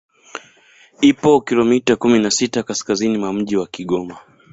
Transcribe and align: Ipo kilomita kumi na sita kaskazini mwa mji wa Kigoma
Ipo 1.01 1.41
kilomita 1.41 1.95
kumi 1.95 2.19
na 2.19 2.31
sita 2.31 2.63
kaskazini 2.63 3.17
mwa 3.17 3.33
mji 3.33 3.57
wa 3.57 3.67
Kigoma 3.67 4.17